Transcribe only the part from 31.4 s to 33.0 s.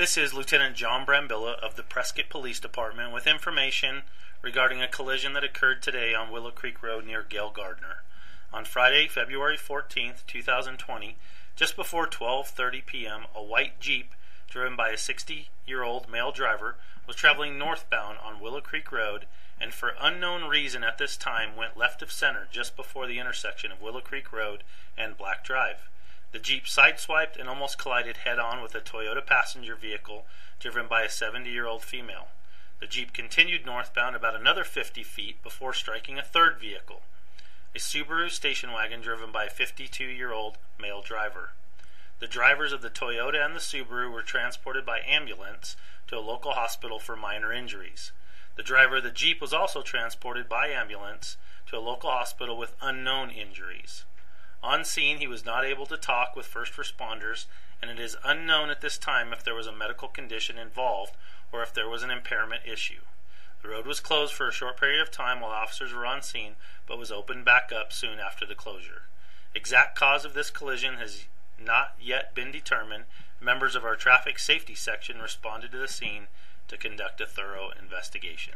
year old female. The